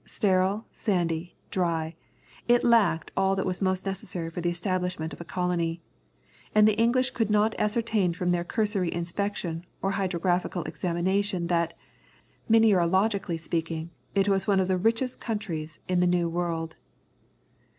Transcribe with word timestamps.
Sterile, 0.03 0.65
sandy, 0.71 1.35
dry, 1.51 1.93
it 2.47 2.63
lacked 2.63 3.11
all 3.15 3.35
that 3.35 3.45
was 3.45 3.61
most 3.61 3.85
necessary 3.85 4.31
for 4.31 4.41
the 4.41 4.49
establishment 4.49 5.13
of 5.13 5.21
a 5.21 5.23
colony. 5.23 5.79
And 6.55 6.67
the 6.67 6.75
English 6.75 7.11
could 7.11 7.29
not 7.29 7.53
ascertain 7.59 8.13
from 8.15 8.31
their 8.31 8.43
cursory 8.43 8.91
inspection 8.91 9.63
or 9.79 9.91
hydrographical 9.91 10.63
examination 10.63 11.45
that, 11.53 11.77
mineralogically 12.49 13.37
speaking, 13.39 13.91
it 14.15 14.27
was 14.27 14.47
one 14.47 14.59
of 14.59 14.67
the 14.69 14.77
richest 14.79 15.19
countries 15.19 15.79
of 15.87 15.99
the 15.99 16.07
New 16.07 16.27
World. 16.27 16.77